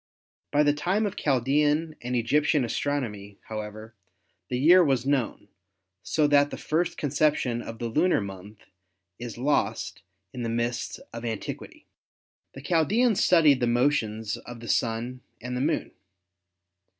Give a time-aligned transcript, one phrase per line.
[0.51, 3.93] By the time of Chaldean and Egyptian astronomy, however,
[4.49, 5.47] the year was known,
[6.01, 8.65] so that the first conception of the lunar month
[9.19, 10.01] is lost
[10.33, 11.85] in the mists of antiquity.
[12.55, 15.91] The Chaldeans studied the motions of the Sun and the Moon.